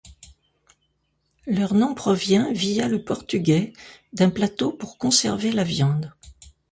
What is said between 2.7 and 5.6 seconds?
le portugais, d'un plateau pour conserver